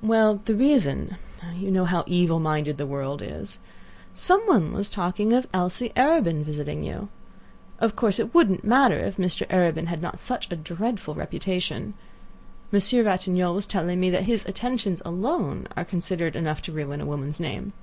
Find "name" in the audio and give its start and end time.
17.38-17.74